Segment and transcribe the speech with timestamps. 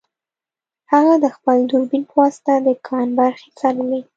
[0.91, 4.01] هغه د خپل دوربین په واسطه د کان برخې څارلې